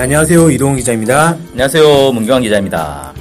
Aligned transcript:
네, 0.00 0.04
안녕하세요. 0.04 0.50
이동훈 0.50 0.76
기자입니다. 0.76 1.36
안녕하세요. 1.52 2.12
문경환 2.12 2.40
기자입니다. 2.42 3.12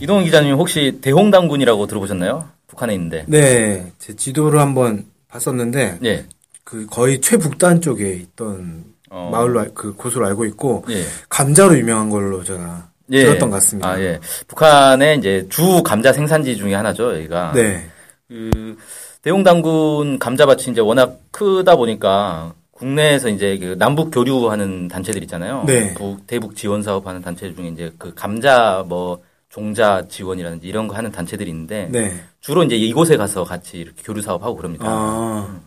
이동훈 0.00 0.24
기자님 0.24 0.54
혹시 0.54 0.98
대홍당군이라고 1.02 1.86
들어보셨나요? 1.86 2.48
북한에 2.68 2.94
있는데. 2.94 3.26
네, 3.28 3.92
제 3.98 4.16
지도를 4.16 4.60
한번 4.60 5.04
봤었는데 5.28 5.98
예. 6.04 6.24
그 6.64 6.86
거의 6.86 7.20
최북단 7.20 7.82
쪽에 7.82 8.14
있던 8.14 8.84
어. 9.10 9.28
마을로 9.30 9.60
알- 9.60 9.74
그 9.74 9.92
곳으로 9.92 10.26
알고 10.26 10.46
있고 10.46 10.86
예. 10.88 11.04
감자로 11.28 11.76
유명한 11.76 12.08
걸로 12.08 12.42
제가 12.42 12.88
예. 13.10 13.24
들었던 13.26 13.50
것 13.50 13.56
같습니다. 13.56 13.90
아, 13.90 14.00
예. 14.00 14.18
북한의 14.48 15.18
이제 15.18 15.46
주 15.50 15.82
감자 15.82 16.14
생산지 16.14 16.56
중에 16.56 16.72
하나죠, 16.72 17.14
여기가. 17.14 17.52
네, 17.54 17.90
그 18.26 18.74
대홍당군 19.20 20.18
감자밭이 20.18 20.68
이제 20.72 20.80
워낙 20.80 21.20
크다 21.30 21.76
보니까 21.76 22.54
국내에서 22.80 23.28
이제 23.28 23.58
그 23.58 23.76
남북 23.78 24.10
교류하는 24.10 24.88
단체들 24.88 25.22
있잖아요. 25.24 25.64
네. 25.66 25.92
북, 25.94 26.26
대북 26.26 26.56
지원 26.56 26.82
사업하는 26.82 27.20
단체들 27.20 27.54
중에 27.54 27.68
이제 27.68 27.92
그 27.98 28.14
감자 28.14 28.82
뭐 28.88 29.20
종자 29.50 30.04
지원이라든지 30.08 30.66
이런 30.66 30.88
거 30.88 30.96
하는 30.96 31.12
단체들이 31.12 31.50
있는데 31.50 31.88
네. 31.90 32.14
주로 32.40 32.64
이제 32.64 32.76
이곳에 32.76 33.18
가서 33.18 33.44
같이 33.44 33.76
이렇게 33.76 34.02
교류 34.02 34.22
사업하고 34.22 34.56
그럽니다. 34.56 34.86
아, 34.88 35.60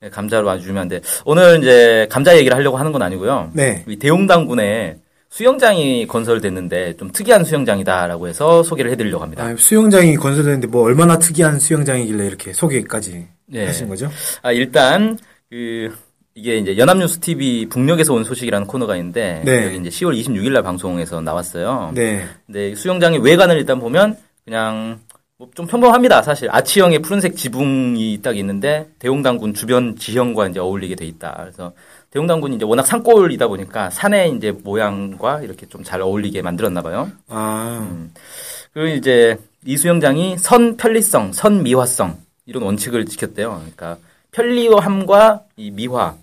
네, 0.00 0.08
감자로 0.08 0.48
아주 0.48 0.66
유명한데 0.68 1.02
오늘 1.26 1.58
이제 1.58 2.06
감자 2.10 2.34
얘기를 2.38 2.56
하려고 2.56 2.78
하는 2.78 2.90
건 2.90 3.02
아니고요. 3.02 3.50
네. 3.52 3.84
이 3.86 3.96
대용당군에 3.96 4.96
수영장이 5.28 6.06
건설됐는데 6.06 6.96
좀 6.96 7.10
특이한 7.10 7.44
수영장이다라고 7.44 8.28
해서 8.28 8.62
소개를 8.62 8.90
해드리려고 8.92 9.22
합니다. 9.22 9.44
아, 9.44 9.54
수영장이 9.58 10.16
건설됐는데 10.16 10.68
뭐 10.68 10.84
얼마나 10.84 11.18
특이한 11.18 11.58
수영장이길래 11.58 12.26
이렇게 12.26 12.54
소개까지 12.54 13.26
네. 13.44 13.66
하신 13.66 13.88
거죠? 13.88 14.10
아, 14.40 14.52
일단 14.52 15.18
그 15.50 15.92
이게 16.36 16.58
이제 16.58 16.76
연합뉴스 16.76 17.18
TV 17.18 17.66
북녘에서 17.70 18.12
온 18.12 18.22
소식이라는 18.22 18.66
코너가 18.66 18.94
있는데 18.96 19.40
네. 19.44 19.64
여기 19.64 19.78
이제 19.78 19.88
10월 19.88 20.20
26일 20.20 20.52
날 20.52 20.62
방송에서 20.62 21.22
나왔어요. 21.22 21.92
네, 21.94 22.26
근데 22.46 22.74
수영장의 22.74 23.20
외관을 23.20 23.56
일단 23.56 23.80
보면 23.80 24.18
그냥 24.44 25.00
뭐 25.38 25.48
좀 25.54 25.66
평범합니다. 25.66 26.22
사실 26.22 26.48
아치형의 26.50 27.00
푸른색 27.00 27.36
지붕이 27.36 28.20
딱 28.22 28.36
있는데 28.36 28.86
대용당군 28.98 29.54
주변 29.54 29.96
지형과 29.96 30.48
이제 30.48 30.60
어울리게 30.60 30.94
돼 30.94 31.06
있다. 31.06 31.36
그래서 31.40 31.72
대용당군이 32.10 32.56
이제 32.56 32.64
워낙 32.66 32.86
산골이다 32.86 33.48
보니까 33.48 33.88
산의 33.90 34.32
이제 34.36 34.52
모양과 34.52 35.40
이렇게 35.42 35.66
좀 35.66 35.84
잘 35.84 36.00
어울리게 36.02 36.42
만들었나 36.42 36.82
봐요. 36.82 37.10
아, 37.28 37.86
그리고 38.74 38.94
이제 38.96 39.38
이 39.64 39.76
수영장이 39.78 40.36
선 40.38 40.76
편리성, 40.76 41.32
선 41.32 41.62
미화성 41.62 42.18
이런 42.46 42.62
원칙을 42.62 43.06
지켰대요. 43.06 43.56
그러니까 43.76 43.96
편리함과 44.32 45.42
이 45.56 45.70
미화, 45.70 46.04
어, 46.08 46.16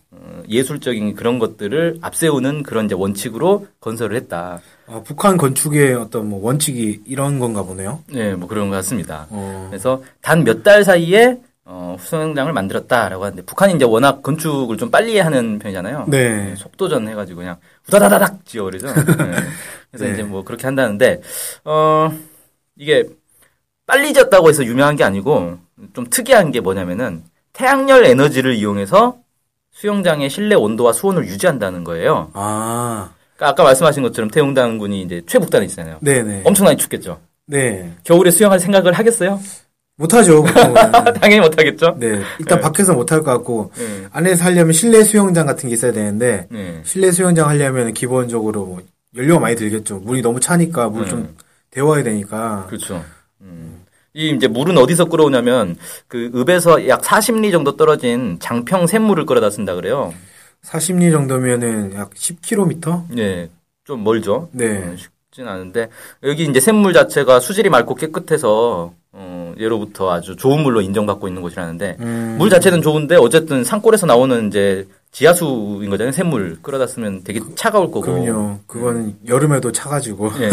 예술적인 0.50 1.16
그런 1.16 1.40
것들을 1.40 1.98
앞세우는 2.02 2.64
그런 2.64 2.86
이제 2.86 2.96
원칙으로 2.96 3.68
건설을 3.80 4.16
했다. 4.18 4.60
아, 4.88 5.02
북한 5.06 5.38
건축의 5.38 5.94
어떤 5.96 6.28
뭐 6.30 6.44
원칙이 6.44 7.02
이런 7.06 7.40
건가 7.40 7.64
보네요. 7.64 8.04
네, 8.08 8.36
뭐 8.36 8.48
그런 8.48 8.70
것 8.70 8.76
같습니다. 8.78 9.28
어, 9.30 9.68
그래서 9.70 10.02
단 10.22 10.44
몇 10.44 10.64
달 10.64 10.84
사이에 10.84 11.40
어, 11.66 11.96
수영장을 12.00 12.52
만들었다라고 12.52 13.24
하는데 13.24 13.42
북한이 13.44 13.76
이제 13.76 13.86
워낙 13.86 14.22
건축을 14.22 14.78
좀 14.78 14.92
빨리 14.92 15.18
하는 15.18 15.60
편이잖아요. 15.60 16.06
네. 16.10 16.56
속도전 16.58 17.08
해가지고 17.08 17.40
그냥 17.40 17.56
우다다다닥 17.88 18.46
지어버리죠. 18.46 18.88
네. 18.94 19.36
그래서 19.92 20.06
네. 20.06 20.12
이제 20.12 20.24
뭐 20.24 20.44
그렇게 20.44 20.68
한다는데 20.68 21.22
어 21.64 22.12
이게 22.76 23.06
빨리 23.86 24.14
지었다고 24.14 24.50
해서 24.50 24.66
유명한 24.66 24.98
게 24.98 25.06
아니고 25.06 25.58
좀 25.94 26.06
특이한 26.10 26.52
게 26.52 26.60
뭐냐면은 26.60 27.24
태양열 27.54 28.06
에너지를 28.06 28.56
이용해서 28.56 29.18
수영장의 29.74 30.30
실내 30.30 30.56
온도와 30.56 30.94
수온을 30.94 31.26
유지한다는 31.28 31.84
거예요. 31.84 32.30
아, 32.34 33.10
그러니까 33.36 33.50
아까 33.50 33.64
말씀하신 33.64 34.04
것처럼 34.04 34.30
태용당군이 34.30 35.02
이제 35.02 35.22
최북단에 35.28 35.66
있잖아요. 35.66 35.98
네네. 36.02 36.44
엄청나게 36.46 36.78
춥겠죠. 36.78 37.20
네. 37.46 37.92
겨울에 38.04 38.32
수영할 38.32 38.60
생각을 38.60 38.94
하겠어요? 38.94 39.40
못하죠. 39.96 40.44
당연히 41.22 41.42
못하겠죠. 41.42 41.96
네. 42.00 42.22
일단 42.40 42.60
밖에서 42.62 42.94
못할 42.94 43.22
것 43.22 43.32
같고, 43.32 43.72
네. 43.76 44.08
안에서 44.12 44.46
하려면 44.46 44.74
실내 44.74 45.04
수영장 45.04 45.46
같은 45.46 45.70
게 45.70 45.76
있어야 45.76 45.92
되는데, 45.92 46.48
네. 46.50 46.82
실내 46.84 47.12
수영장 47.12 47.48
하려면 47.48 47.94
기본적으로 47.94 48.66
뭐 48.66 48.82
연료가 49.16 49.40
많이 49.40 49.56
들겠죠. 49.56 50.00
물이 50.00 50.22
너무 50.22 50.40
차니까 50.40 50.90
물좀 50.90 51.20
음. 51.20 51.36
데워야 51.70 52.04
되니까. 52.04 52.66
그렇죠. 52.68 53.04
음. 53.42 53.73
이 54.14 54.30
이제 54.30 54.48
물은 54.48 54.78
어디서 54.78 55.06
끌어오냐면 55.06 55.76
그 56.08 56.32
읍에서 56.36 56.88
약 56.88 57.02
40리 57.02 57.52
정도 57.52 57.76
떨어진 57.76 58.38
장평 58.40 58.88
샘물을 58.88 59.26
끌어다 59.26 59.50
쓴다 59.50 59.76
그래요. 59.76 60.14
40리 60.64 61.12
정도면은 61.12 61.94
약 61.96 62.12
10km? 62.12 63.18
예, 63.18 63.50
좀 63.84 64.04
멀죠. 64.04 64.50
네. 64.52 64.78
어, 64.78 64.96
쉽진 64.96 65.48
않은데 65.48 65.90
여기 66.24 66.44
이제 66.44 66.60
샘물 66.60 66.94
자체가 66.94 67.40
수질이 67.40 67.70
맑고 67.70 67.96
깨끗해서 67.96 68.94
어, 69.12 69.54
예로부터 69.58 70.12
아주 70.12 70.36
좋은 70.36 70.62
물로 70.62 70.82
인정받고 70.82 71.28
있는 71.28 71.42
곳이라는데 71.42 71.98
음. 72.00 72.36
물 72.38 72.50
자체는 72.50 72.82
좋은데 72.82 73.16
어쨌든 73.16 73.64
산골에서 73.64 74.06
나오는 74.06 74.48
이제 74.48 74.88
지하수인 75.14 75.90
거잖아요. 75.90 76.12
샘물 76.12 76.58
끌어다 76.62 76.88
쓰면 76.88 77.24
되게 77.24 77.40
차가울 77.56 77.92
거고. 77.92 78.02
그럼요. 78.02 78.60
그거는 78.68 79.16
여름에도 79.28 79.72
차가지고. 79.72 80.32
예. 80.42 80.50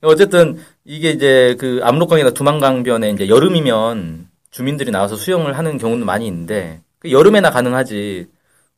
어쨌든 0.00 0.58
이게 0.84 1.10
이제 1.10 1.56
그 1.58 1.80
압록강이나 1.82 2.30
두만강변에 2.30 3.10
이제 3.10 3.28
여름이면 3.28 4.28
주민들이 4.50 4.90
나와서 4.90 5.16
수영을 5.16 5.58
하는 5.58 5.76
경우는 5.76 6.06
많이 6.06 6.26
있는데 6.26 6.80
그 7.00 7.10
여름에나 7.12 7.50
가능하지. 7.50 8.28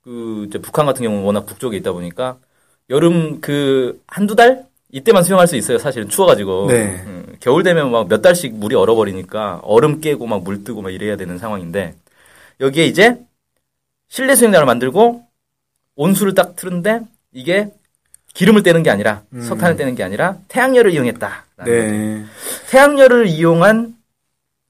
그 0.02 0.46
이제 0.48 0.58
북한 0.58 0.86
같은 0.86 1.04
경우는 1.04 1.24
워낙 1.24 1.44
북쪽에 1.44 1.76
있다 1.76 1.92
보니까 1.92 2.38
여름 2.88 3.42
그 3.42 4.00
한두 4.06 4.34
달 4.34 4.64
이때만 4.92 5.22
수영할 5.24 5.46
수 5.46 5.56
있어요. 5.56 5.76
사실은 5.76 6.08
추워가지고. 6.08 6.68
네. 6.68 7.02
음, 7.06 7.26
겨울 7.38 7.62
되면 7.62 7.90
막 7.92 8.08
몇 8.08 8.22
달씩 8.22 8.54
물이 8.54 8.74
얼어버리니까 8.76 9.60
얼음 9.62 10.00
깨고 10.00 10.26
막 10.26 10.42
물 10.42 10.64
뜨고 10.64 10.80
막 10.80 10.88
이래야 10.90 11.16
되는 11.16 11.36
상황인데 11.36 11.94
여기에 12.60 12.86
이제 12.86 13.18
실내 14.10 14.34
수영장을 14.34 14.66
만들고 14.66 15.24
온수를 15.94 16.34
딱 16.34 16.56
틀는데 16.56 17.00
이게 17.32 17.70
기름을 18.34 18.62
떼는 18.62 18.82
게 18.82 18.90
아니라 18.90 19.22
석탄을 19.32 19.76
떼는 19.76 19.94
게 19.94 20.02
아니라 20.02 20.36
태양열을 20.48 20.92
이용했다. 20.92 21.46
네. 21.64 22.24
태양열을 22.68 23.28
이용한 23.28 23.96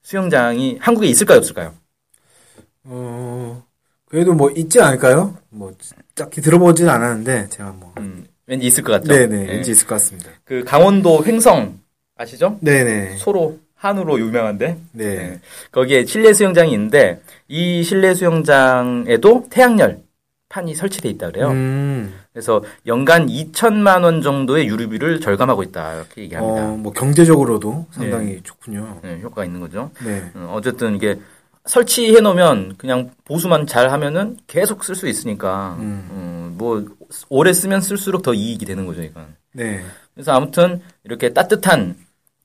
수영장이 0.02 0.78
한국에 0.80 1.06
있을까요, 1.06 1.38
없을까요? 1.38 1.74
어, 2.84 3.64
그래도 4.06 4.34
뭐 4.34 4.50
있지 4.50 4.80
않을까요? 4.80 5.36
뭐, 5.50 5.72
딱히 6.14 6.40
들어보진 6.40 6.88
않았는데, 6.88 7.48
제가 7.50 7.70
뭐. 7.70 7.92
음, 7.98 8.26
왠지 8.46 8.66
있을 8.66 8.82
것 8.82 8.92
같죠. 8.92 9.12
네네. 9.12 9.42
예. 9.42 9.52
왠지 9.52 9.70
있을 9.70 9.86
것 9.86 9.96
같습니다. 9.96 10.30
그 10.44 10.64
강원도 10.64 11.24
횡성 11.24 11.78
아시죠? 12.16 12.58
네네. 12.60 13.16
소로 13.18 13.58
한우로 13.80 14.20
유명한데 14.20 14.76
네. 14.92 15.04
네. 15.04 15.40
거기에 15.72 16.04
실내 16.04 16.34
수영장이 16.34 16.70
있는데 16.72 17.22
이 17.48 17.82
실내 17.82 18.12
수영장에도 18.12 19.46
태양열 19.50 20.02
판이 20.50 20.74
설치돼 20.74 21.08
있다 21.10 21.30
그래요. 21.30 21.48
음, 21.48 22.12
그래서 22.32 22.62
연간 22.86 23.28
2천만 23.28 24.02
원 24.02 24.20
정도의 24.20 24.66
유류비를 24.66 25.20
절감하고 25.20 25.62
있다 25.62 25.94
이렇게 25.94 26.22
얘기합니다. 26.22 26.66
어, 26.66 26.76
뭐 26.76 26.92
경제적으로도 26.92 27.86
상당히 27.90 28.40
좋군요. 28.42 29.00
네, 29.02 29.20
효과가 29.22 29.44
있는 29.46 29.60
거죠. 29.60 29.90
네. 30.04 30.30
어, 30.34 30.52
어쨌든 30.56 30.96
이게 30.96 31.18
설치해 31.64 32.20
놓으면 32.20 32.74
그냥 32.76 33.12
보수만 33.24 33.66
잘 33.66 33.90
하면은 33.90 34.36
계속 34.46 34.84
쓸 34.84 34.94
수 34.94 35.08
있으니까 35.08 35.76
음. 35.78 36.06
어, 36.10 36.54
뭐 36.58 36.84
오래 37.30 37.52
쓰면 37.52 37.80
쓸수록 37.80 38.22
더 38.22 38.34
이익이 38.34 38.66
되는 38.66 38.84
거죠, 38.84 39.02
이건. 39.02 39.34
네. 39.54 39.80
그래서 40.12 40.32
아무튼 40.32 40.82
이렇게 41.04 41.32
따뜻한 41.32 41.94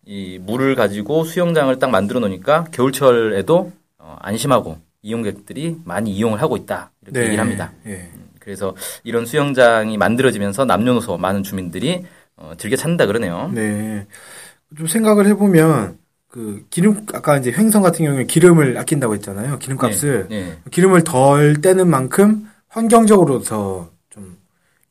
이 0.05 0.39
물을 0.39 0.75
가지고 0.75 1.23
수영장을 1.23 1.77
딱 1.79 1.89
만들어 1.89 2.19
놓으니까 2.19 2.65
겨울철에도 2.71 3.71
어, 3.97 4.17
안심하고 4.21 4.77
이용객들이 5.01 5.77
많이 5.83 6.11
이용을 6.11 6.41
하고 6.41 6.57
있다 6.57 6.91
이렇게 7.01 7.19
네. 7.19 7.25
얘기를 7.25 7.43
합니다. 7.43 7.71
예. 7.87 8.09
그래서 8.39 8.75
이런 9.03 9.25
수영장이 9.25 9.97
만들어지면서 9.97 10.65
남녀노소 10.65 11.17
많은 11.17 11.43
주민들이 11.43 12.05
어, 12.37 12.53
즐겨 12.57 12.75
찾는다 12.75 13.05
그러네요. 13.05 13.49
네. 13.53 14.05
좀 14.77 14.87
생각을 14.87 15.25
해보면, 15.27 15.97
그, 16.27 16.65
기름, 16.69 17.05
아까 17.13 17.37
이제 17.37 17.51
횡성 17.51 17.81
같은 17.81 18.03
경우에 18.03 18.25
기름을 18.25 18.77
아낀다고 18.77 19.13
했잖아요. 19.13 19.57
기름값을. 19.59 20.27
네, 20.29 20.43
네. 20.43 20.57
기름을 20.69 21.03
덜 21.05 21.61
떼는 21.61 21.89
만큼 21.89 22.49
환경적으로 22.67 23.39
더좀 23.39 24.37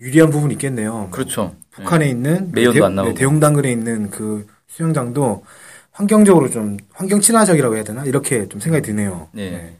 유리한 0.00 0.30
부분이 0.30 0.54
있겠네요. 0.54 1.08
그렇죠. 1.10 1.54
북한에 1.72 2.08
있는 2.08 2.50
매연도 2.52 2.78
대, 2.78 2.84
안 2.84 2.94
나오고. 2.94 3.14
대용 3.14 3.40
당근에 3.40 3.70
있는 3.70 4.08
그 4.10 4.46
수영장도 4.68 5.44
환경적으로 5.92 6.50
좀 6.50 6.76
환경 6.92 7.20
친화적이라고 7.20 7.76
해야 7.76 7.84
되나 7.84 8.04
이렇게 8.04 8.48
좀 8.48 8.60
생각이 8.60 8.84
드네요. 8.84 9.28
네. 9.32 9.76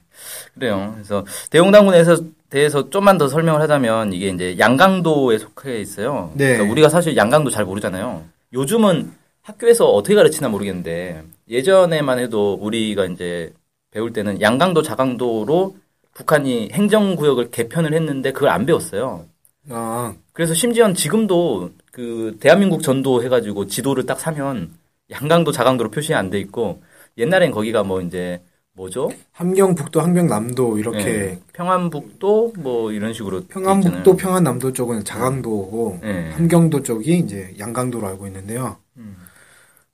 그래요. 0.54 0.92
그래서 0.94 1.24
대용당군에서 1.50 2.18
대해서 2.48 2.88
좀만 2.88 3.18
더 3.18 3.26
설명을 3.26 3.60
하자면 3.62 4.12
이게 4.12 4.28
이제 4.28 4.56
양강도에 4.58 5.38
속해 5.38 5.80
있어요. 5.80 6.30
네. 6.34 6.52
그러니까 6.52 6.72
우리가 6.72 6.88
사실 6.88 7.16
양강도 7.16 7.50
잘 7.50 7.64
모르잖아요. 7.64 8.22
요즘은 8.52 9.12
학교에서 9.42 9.86
어떻게 9.90 10.14
가르치나 10.14 10.48
모르겠는데 10.48 11.24
예전에만 11.48 12.20
해도 12.20 12.54
우리가 12.54 13.06
이제 13.06 13.52
배울 13.90 14.12
때는 14.12 14.40
양강도 14.40 14.82
자강도로 14.82 15.76
북한이 16.14 16.70
행정구역을 16.72 17.50
개편을 17.50 17.92
했는데 17.92 18.32
그걸 18.32 18.50
안 18.50 18.66
배웠어요. 18.66 19.26
아, 19.70 20.14
그래서 20.32 20.54
심지어 20.54 20.92
지금도 20.92 21.70
그 21.94 22.36
대한민국 22.40 22.82
전도 22.82 23.22
해가지고 23.22 23.68
지도를 23.68 24.04
딱 24.04 24.18
사면 24.18 24.72
양강도 25.10 25.52
자강도로 25.52 25.92
표시 25.92 26.12
안 26.12 26.28
돼 26.28 26.40
있고 26.40 26.82
옛날엔 27.18 27.52
거기가 27.52 27.84
뭐 27.84 28.00
이제 28.00 28.42
뭐죠? 28.72 29.08
함경북도, 29.30 30.00
함경남도 30.00 30.78
이렇게 30.78 31.04
네. 31.04 31.40
평안북도 31.52 32.54
뭐 32.58 32.90
이런 32.90 33.12
식으로 33.12 33.42
돼 33.42 33.46
평안북도. 33.46 34.16
평안남도 34.16 34.72
쪽은 34.72 35.04
자강도고 35.04 36.00
네. 36.02 36.30
함경도 36.30 36.82
쪽이 36.82 37.16
이제 37.18 37.54
양강도로 37.60 38.04
알고 38.08 38.26
있는데요. 38.26 38.76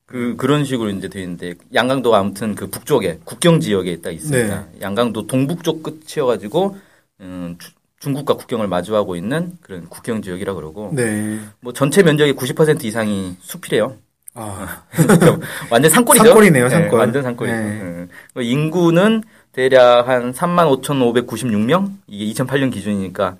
그 0.06 0.36
그런 0.38 0.64
식으로 0.64 0.88
이제 0.88 1.08
돼 1.08 1.20
있는데 1.20 1.52
양강도가 1.74 2.16
아무튼 2.18 2.54
그 2.54 2.68
북쪽에 2.70 3.18
국경 3.24 3.60
지역에 3.60 4.00
딱 4.00 4.10
있습니다. 4.12 4.60
네. 4.72 4.80
양강도 4.80 5.26
동북쪽 5.26 5.82
끝이어가지고 5.82 6.78
음, 7.20 7.56
주- 7.58 7.72
중국과 8.00 8.34
국경을 8.34 8.66
마주하고 8.66 9.14
있는 9.14 9.52
그런 9.60 9.88
국경 9.88 10.22
지역이라 10.22 10.54
그러고 10.54 10.90
네. 10.92 11.38
뭐 11.60 11.72
전체 11.72 12.02
면적의 12.02 12.34
90% 12.34 12.82
이상이 12.84 13.36
숲이래요. 13.40 13.94
아, 14.34 14.82
그러니까 14.90 15.38
완전 15.70 15.90
산골이죠. 15.90 16.24
산골이네요, 16.24 16.64
네, 16.64 16.70
산골. 16.70 16.98
완전 16.98 17.22
산골이죠. 17.22 17.56
네. 17.56 17.62
네. 17.62 18.06
그 18.32 18.42
인구는 18.42 19.22
대략 19.52 20.08
한 20.08 20.32
35,596명? 20.32 21.90
이게 22.06 22.32
2008년 22.32 22.72
기준이니까 22.72 23.36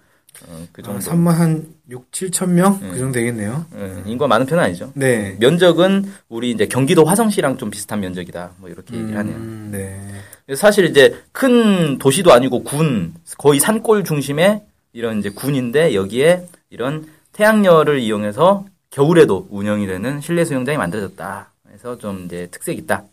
어, 0.47 0.67
그 0.73 0.83
정도. 0.83 1.01
3만 1.01 1.33
한 1.33 1.67
6, 1.91 2.11
7천 2.11 2.51
명? 2.51 2.79
네. 2.81 2.91
그 2.91 2.99
정도 2.99 3.13
되겠네요. 3.13 3.67
예, 3.77 4.03
인구가 4.07 4.29
많은 4.29 4.47
편은 4.47 4.63
아니죠. 4.63 4.93
네. 4.95 5.37
면적은 5.39 6.11
우리 6.29 6.51
이제 6.51 6.67
경기도 6.67 7.05
화성시랑 7.05 7.59
좀 7.59 7.71
비슷한 7.71 8.01
면적이다. 8.01 8.53
뭐 8.59 8.69
이렇게 8.69 8.97
얘기를 8.97 9.17
하네요. 9.19 9.37
음, 9.37 9.69
네. 9.73 10.55
사실 10.57 10.87
이제 10.87 11.23
큰 11.33 11.99
도시도 11.99 12.33
아니고 12.33 12.65
군, 12.65 13.15
거의 13.39 13.61
산골 13.61 14.05
중심의 14.05 14.63
이런 14.93 15.19
이제 15.19 15.31
군인데 15.31 15.95
여기에 15.95 16.47
이런 16.71 17.07
태양열을 17.33 18.01
이용해서 18.01 18.67
겨울에도 18.91 19.47
운영이 19.51 19.87
되는 19.87 20.21
실내 20.21 20.45
수영장이 20.45 20.77
만들어졌다. 20.79 21.53
그래서 21.67 21.99
좀 21.99 22.25
이제 22.25 22.49
특색 22.51 22.79
있다. 22.79 23.05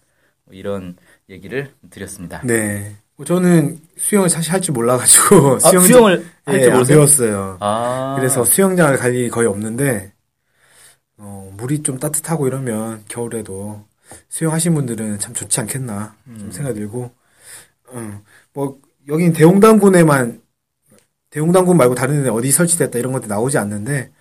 뭐 0.46 0.56
이런 0.56 0.96
얘기를 1.30 1.72
드렸습니다. 1.90 2.42
네. 2.46 2.96
뭐 3.16 3.26
저는 3.26 3.80
수영을 3.98 4.30
사실 4.30 4.54
할 4.54 4.62
줄 4.62 4.74
몰라가지고 4.74 5.56
아, 5.56 5.60
수영 5.82 6.06
을 6.08 6.26
할 6.46 6.56
예, 6.56 6.62
줄안 6.64 6.78
모르세요? 6.78 6.98
배웠어요. 6.98 7.58
아. 7.60 8.16
그래서 8.18 8.44
수영장을 8.46 8.96
갈 8.98 9.14
일이 9.16 9.30
거의 9.30 9.48
없는데 9.48 10.14
어, 11.18 11.52
물이 11.58 11.82
좀 11.84 12.00
따뜻하고 12.00 12.48
이러면 12.48 13.04
겨울에도 13.08 13.86
수영하신 14.30 14.74
분들은 14.76 15.20
참 15.20 15.34
좋지 15.34 15.60
않겠나 15.62 16.16
음. 16.28 16.38
좀 16.40 16.52
생각이 16.52 16.80
들고 16.80 17.12
어, 17.90 18.22
뭐 18.54 18.80
여긴 19.10 19.34
대웅당군에만 19.34 20.42
대웅당군 21.32 21.76
말고 21.76 21.96
다른 21.96 22.24
데 22.24 22.30
어디 22.30 22.52
설치됐다 22.52 23.00
이런 23.00 23.12
것들 23.12 23.28
나오지 23.28 23.58
않는데 23.58 24.12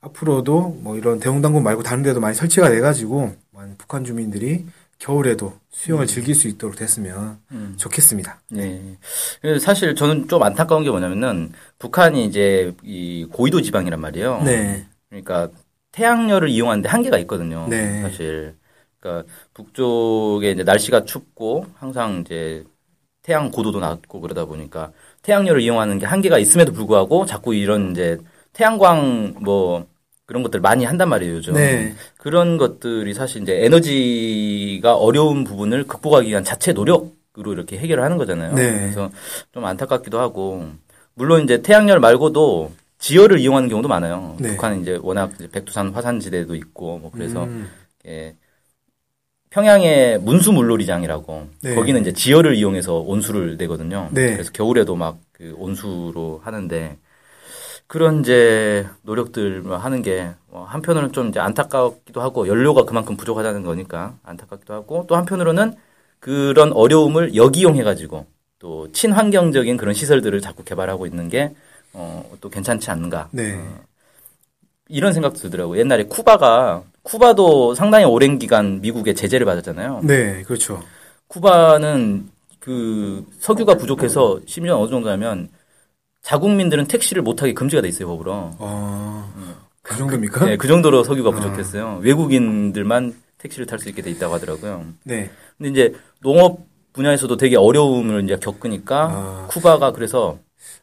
앞으로도 0.00 0.80
뭐 0.82 0.96
이런 0.98 1.20
대웅당군 1.20 1.62
말고 1.62 1.82
다른 1.82 2.02
데도 2.02 2.20
많이 2.20 2.34
설치가 2.34 2.68
돼가지고 2.68 3.34
북한 3.78 4.04
주민들이 4.04 4.66
겨울에도 5.02 5.52
수영을 5.70 6.06
즐길 6.06 6.34
수 6.34 6.46
있도록 6.46 6.76
됐으면 6.76 7.40
음. 7.50 7.74
좋겠습니다. 7.76 8.40
네. 8.50 8.96
사실 9.60 9.96
저는 9.96 10.28
좀 10.28 10.42
안타까운 10.44 10.84
게 10.84 10.90
뭐냐면은 10.90 11.52
북한이 11.80 12.24
이제 12.24 12.72
이 12.84 13.26
고위도 13.32 13.62
지방이란 13.62 14.00
말이에요. 14.00 14.42
네. 14.44 14.86
그러니까 15.08 15.50
태양열을 15.90 16.48
이용하는데 16.48 16.88
한계가 16.88 17.18
있거든요. 17.18 17.66
네. 17.68 18.00
사실. 18.02 18.54
그러니까 19.00 19.28
북쪽에 19.54 20.52
이제 20.52 20.62
날씨가 20.62 21.04
춥고 21.04 21.66
항상 21.74 22.20
이제 22.20 22.64
태양 23.22 23.50
고도도 23.50 23.80
낮고 23.80 24.20
그러다 24.20 24.44
보니까 24.44 24.92
태양열을 25.22 25.62
이용하는 25.62 25.98
게 25.98 26.06
한계가 26.06 26.38
있음에도 26.38 26.72
불구하고 26.72 27.26
자꾸 27.26 27.56
이런 27.56 27.90
이제 27.90 28.18
태양광 28.52 29.34
뭐 29.40 29.88
그런 30.32 30.42
것들 30.42 30.60
많이 30.60 30.86
한단 30.86 31.10
말이에요, 31.10 31.34
요즘. 31.34 31.52
네. 31.52 31.94
그런 32.16 32.56
것들이 32.56 33.12
사실 33.12 33.42
이제 33.42 33.64
에너지가 33.66 34.96
어려운 34.96 35.44
부분을 35.44 35.84
극복하기 35.86 36.26
위한 36.26 36.42
자체 36.42 36.72
노력으로 36.72 37.52
이렇게 37.52 37.76
해결을 37.76 38.02
하는 38.02 38.16
거잖아요. 38.16 38.54
네. 38.54 38.72
그래서 38.72 39.10
좀 39.52 39.66
안타깝기도 39.66 40.18
하고 40.18 40.70
물론 41.12 41.44
이제 41.44 41.60
태양열 41.60 42.00
말고도 42.00 42.72
지열을 42.98 43.40
이용하는 43.40 43.68
경우도 43.68 43.88
많아요. 43.88 44.36
네. 44.40 44.52
북한은 44.52 44.80
이제 44.80 44.98
워낙 45.02 45.32
이제 45.34 45.48
백두산 45.50 45.90
화산지대도 45.90 46.54
있고 46.54 46.98
뭐 46.98 47.10
그래서 47.10 47.44
음, 47.44 47.68
예, 48.06 48.34
평양의 49.50 50.20
문수 50.20 50.52
물놀이장이라고 50.52 51.48
네. 51.62 51.74
거기는 51.74 52.00
이제 52.00 52.14
지열을 52.14 52.54
이용해서 52.54 53.00
온수를 53.00 53.58
내거든요. 53.58 54.08
네. 54.12 54.32
그래서 54.32 54.50
겨울에도 54.50 54.96
막 54.96 55.18
그 55.42 55.54
온수로 55.58 56.40
하는데 56.44 56.96
그런 57.86 58.20
이제 58.20 58.88
노력들 59.02 59.64
하는 59.70 60.02
게 60.02 60.30
어, 60.50 60.64
한편으로는 60.68 61.12
좀 61.12 61.28
이제 61.28 61.40
안타깝기도 61.40 62.20
하고 62.20 62.48
연료가 62.48 62.84
그만큼 62.84 63.16
부족하다는 63.16 63.62
거니까 63.62 64.14
안타깝기도 64.22 64.72
하고 64.74 65.04
또 65.08 65.16
한편으로는 65.16 65.74
그런 66.20 66.72
어려움을 66.72 67.34
역이용해 67.34 67.82
가지고 67.82 68.26
또 68.58 68.90
친환경적인 68.92 69.76
그런 69.76 69.92
시설들을 69.92 70.40
자꾸 70.40 70.64
개발하고 70.64 71.06
있는 71.06 71.28
게 71.28 71.54
어, 71.92 72.24
또 72.40 72.48
괜찮지 72.48 72.90
않는가 72.90 73.28
네. 73.32 73.60
이런 74.88 75.12
생각도 75.12 75.38
들더라고요. 75.40 75.80
옛날에 75.80 76.04
쿠바가 76.04 76.84
쿠바도 77.02 77.74
상당히 77.74 78.04
오랜 78.04 78.38
기간 78.38 78.80
미국의 78.80 79.14
제재를 79.14 79.44
받았잖아요. 79.44 80.02
네, 80.04 80.42
그렇죠. 80.42 80.82
쿠바는 81.26 82.30
그 82.60 83.26
석유가 83.40 83.74
부족해서 83.74 84.40
심지어 84.46 84.78
어느 84.78 84.88
정도냐면 84.88 85.48
자국민들은 86.22 86.86
택시를 86.86 87.22
못하게 87.22 87.52
금지가 87.52 87.82
돼 87.82 87.88
있어요 87.88 88.08
법으로. 88.08 88.32
어, 88.58 89.32
그 89.82 89.96
정도입니까? 89.96 90.46
네, 90.46 90.56
그 90.56 90.68
정도로 90.68 91.04
석유가 91.04 91.30
아. 91.30 91.32
부족했어요. 91.32 91.98
외국인들만 92.02 93.14
택시를 93.38 93.66
탈 93.66 93.78
수 93.78 93.88
있게 93.88 94.02
돼 94.02 94.10
있다고 94.10 94.34
하더라고요. 94.34 94.86
네. 95.04 95.30
근데 95.58 95.70
이제 95.70 95.98
농업 96.20 96.60
분야에서도 96.92 97.36
되게 97.36 97.56
어려움을 97.56 98.24
이제 98.24 98.36
겪으니까 98.36 99.08
아. 99.10 99.46
쿠바가 99.50 99.92
그래서 99.92 100.38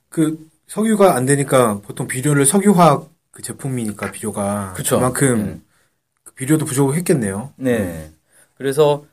그 0.10 0.38
석유가 0.68 1.16
안 1.16 1.26
되니까 1.26 1.80
보통 1.80 2.08
비료를 2.08 2.46
석유화학 2.46 3.10
그 3.32 3.42
제품이니까 3.42 4.12
비료가 4.12 4.74
그쵸. 4.76 4.98
그만큼 4.98 5.28
음. 5.40 5.64
그 6.24 6.34
비료도 6.34 6.66
부족했겠네요. 6.66 7.54
네. 7.56 8.12
그래서 8.58 9.06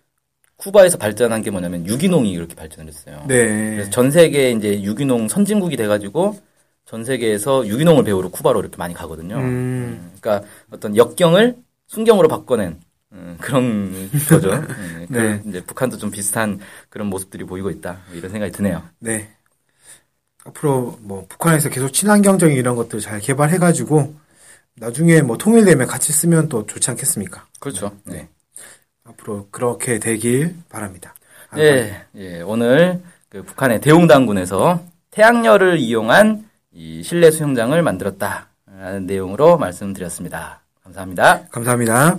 쿠바에서 0.56 0.98
발전한 0.98 1.42
게 1.42 1.50
뭐냐면 1.50 1.86
유기농이 1.86 2.30
이렇게 2.32 2.54
발전을 2.54 2.92
했어요. 2.92 3.24
네. 3.28 3.70
그래서 3.70 3.90
전 3.90 4.10
세계 4.10 4.50
이제 4.50 4.82
유기농 4.82 5.28
선진국이 5.28 5.76
돼가지고 5.76 6.38
전 6.86 7.04
세계에서 7.04 7.66
유기농을 7.66 8.04
배우러 8.04 8.28
쿠바로 8.28 8.60
이렇게 8.60 8.76
많이 8.76 8.94
가거든요. 8.94 9.36
음, 9.36 10.12
그러니까 10.20 10.48
어떤 10.70 10.96
역경을 10.96 11.56
순경으로 11.88 12.28
바꿔낸 12.28 12.80
음, 13.12 13.36
그런 13.40 14.10
거죠. 14.28 14.52
음, 14.52 15.06
그런 15.10 15.42
이제 15.46 15.62
북한도 15.62 15.98
좀 15.98 16.10
비슷한 16.10 16.58
그런 16.88 17.08
모습들이 17.08 17.44
보이고 17.44 17.70
있다 17.70 18.00
뭐 18.08 18.16
이런 18.16 18.30
생각이 18.30 18.52
드네요. 18.52 18.82
네. 19.00 19.28
앞으로 20.44 20.96
뭐 21.00 21.26
북한에서 21.28 21.68
계속 21.68 21.92
친환경적인 21.92 22.56
이런 22.56 22.76
것들 22.76 23.00
잘 23.00 23.20
개발해가지고 23.20 24.14
나중에 24.76 25.22
뭐 25.22 25.36
통일되면 25.36 25.86
같이 25.86 26.12
쓰면 26.12 26.48
또 26.48 26.66
좋지 26.66 26.90
않겠습니까? 26.90 27.46
그렇죠. 27.60 27.96
네. 28.04 28.28
앞으로 29.08 29.48
그렇게 29.50 29.98
되길 29.98 30.56
바랍니다. 30.68 31.14
아, 31.50 31.56
네, 31.56 32.04
예, 32.16 32.40
오늘 32.42 33.00
그 33.28 33.42
북한의 33.42 33.80
대웅당군에서 33.80 34.82
태양열을 35.10 35.78
이용한 35.78 36.48
이 36.72 37.02
실내 37.02 37.30
수영장을 37.30 37.80
만들었다라는 37.80 39.06
내용으로 39.06 39.56
말씀드렸습니다. 39.58 40.60
감사합니다. 40.82 41.46
감사합니다. 41.50 42.18